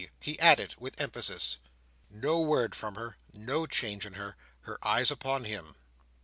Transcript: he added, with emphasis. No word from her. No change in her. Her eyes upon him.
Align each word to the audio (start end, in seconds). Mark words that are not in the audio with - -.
he 0.19 0.39
added, 0.39 0.73
with 0.79 0.99
emphasis. 0.99 1.59
No 2.09 2.39
word 2.39 2.73
from 2.73 2.95
her. 2.95 3.17
No 3.35 3.67
change 3.67 4.03
in 4.03 4.13
her. 4.13 4.35
Her 4.61 4.79
eyes 4.83 5.11
upon 5.11 5.45
him. 5.45 5.75